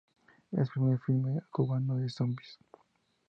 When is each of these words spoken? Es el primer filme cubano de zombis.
Es 0.51 0.57
el 0.61 0.65
primer 0.67 0.99
filme 1.01 1.41
cubano 1.51 1.97
de 1.99 2.09
zombis. 2.09 2.57